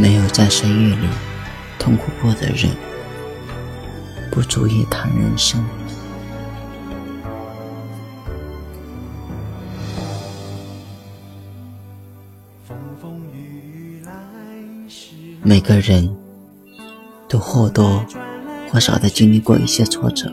[0.00, 1.08] 没有在深夜里
[1.76, 2.70] 痛苦过的人，
[4.30, 5.60] 不足以谈人生。
[15.42, 16.14] 每个人
[17.28, 18.04] 都或多
[18.70, 20.32] 或少的经历过一些挫折，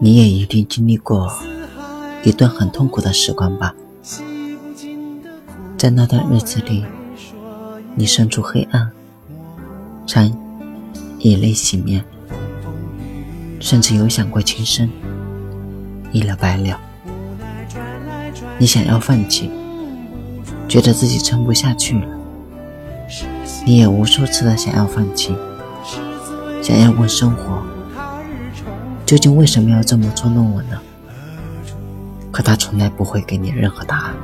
[0.00, 1.32] 你也一定经历过
[2.24, 3.72] 一段很痛苦的时光吧？
[5.76, 6.84] 在那段日子里，
[7.98, 8.92] 你身处黑暗，
[10.06, 10.32] 常
[11.18, 12.04] 以泪洗面，
[13.58, 14.88] 甚至有想过轻生，
[16.12, 16.78] 一了百了。
[18.56, 19.50] 你想要放弃，
[20.68, 22.06] 觉得自己撑不下去了。
[23.66, 25.34] 你也无数次的想要放弃，
[26.62, 27.64] 想要问生活，
[29.04, 30.80] 究竟为什么要这么捉弄我呢？
[32.30, 34.14] 可他从来不会给你任何答案。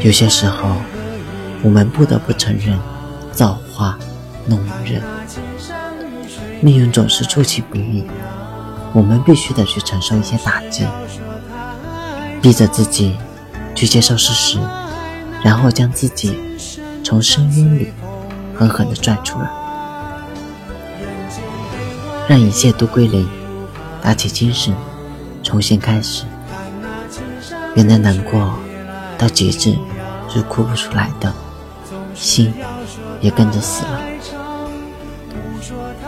[0.00, 0.76] 有些时候，
[1.66, 2.78] 我们不得不承认，
[3.32, 3.98] 造化
[4.46, 5.02] 弄人，
[6.60, 8.04] 命运总是出其不意，
[8.92, 10.86] 我们必须得去承受一些打击，
[12.40, 13.16] 逼着自己
[13.74, 14.60] 去接受事实，
[15.42, 16.38] 然后将自己
[17.02, 17.88] 从深渊里
[18.54, 19.50] 狠狠地拽出来，
[22.28, 23.28] 让一切都归零，
[24.00, 24.72] 打起精神，
[25.42, 26.22] 重新开始。
[27.74, 28.54] 原来难过
[29.18, 29.76] 到极致。
[30.28, 31.32] 是哭不出来的，
[32.16, 32.52] 心
[33.20, 34.00] 也跟着死了。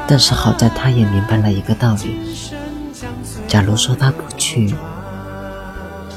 [0.06, 2.17] 但是好在他也明白了一个道理：
[3.47, 4.75] 假如说他不去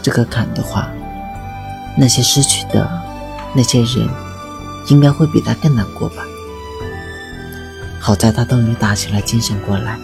[0.02, 0.90] 这个坎的话，
[1.98, 2.90] 那些失去的
[3.54, 4.08] 那些人，
[4.88, 6.24] 应该会比他更难过吧。
[8.00, 9.98] 好在他终于打起了精神过来。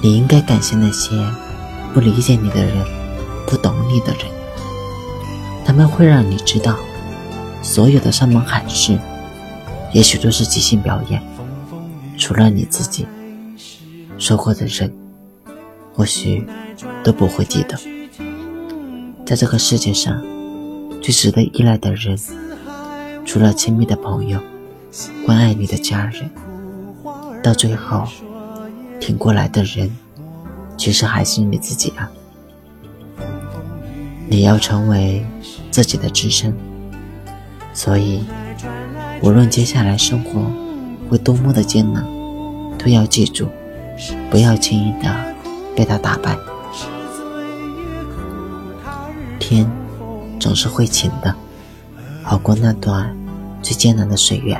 [0.00, 1.10] 你应该感谢那些
[1.92, 2.76] 不理解你的人，
[3.46, 4.26] 不懂你的人。
[5.64, 6.76] 他们会让你知道，
[7.64, 8.98] 所有的山盟海誓，
[9.94, 11.20] 也许都是即兴表演。
[12.18, 13.06] 除了你自己，
[14.18, 14.92] 说过的人，
[15.94, 16.46] 或许
[17.02, 17.76] 都不会记得。
[19.24, 20.22] 在这个世界上，
[21.00, 22.18] 最值得依赖的人，
[23.24, 24.38] 除了亲密的朋友，
[25.24, 26.30] 关爱你的家人，
[27.42, 28.06] 到最后
[29.00, 29.90] 挺过来的人，
[30.76, 32.10] 其实还是你自己啊。
[34.28, 35.24] 你要成为
[35.70, 36.54] 自己的支撑，
[37.74, 38.24] 所以
[39.20, 40.50] 无论接下来生活
[41.10, 42.02] 会多么的艰难，
[42.78, 43.48] 都要记住，
[44.30, 45.34] 不要轻易的
[45.76, 46.38] 被他打败。
[49.38, 49.70] 天
[50.40, 51.34] 总是会晴的，
[52.22, 53.14] 好过那段
[53.60, 54.58] 最艰难的岁月，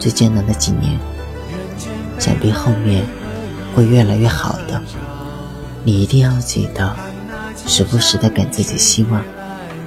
[0.00, 0.98] 最艰难的几年，
[2.18, 3.04] 想必后面
[3.76, 4.82] 会越来越好的。
[5.84, 6.96] 你一定要记得。
[7.66, 9.22] 时不时的给自己希望，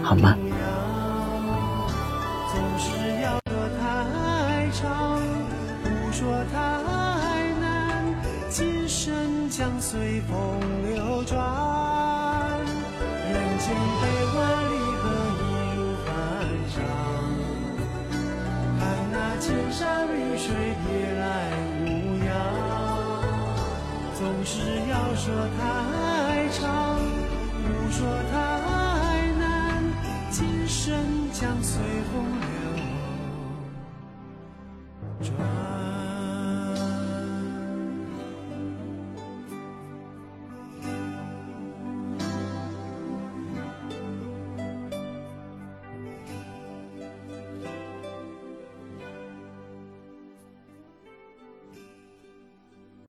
[0.01, 0.35] 好吗？
[8.57, 10.35] 今生将随风
[10.89, 11.37] 流转。
[13.29, 13.69] 人间
[14.01, 14.35] 悲欢
[14.65, 15.03] 离合
[15.37, 15.39] 易
[15.75, 16.09] 如反
[16.73, 16.75] 掌，
[18.79, 18.81] 看
[19.11, 20.47] 那千山绿水
[20.87, 21.51] 别来
[21.83, 21.85] 无
[22.25, 22.27] 恙。
[24.15, 24.57] 总是
[24.89, 25.29] 要说
[25.59, 26.97] 太长。
[27.61, 28.01] 不说
[28.31, 28.35] 太
[29.37, 29.83] 难，
[30.31, 30.97] 今生
[31.31, 31.79] 将随
[32.11, 32.49] 风流
[35.21, 35.76] 转。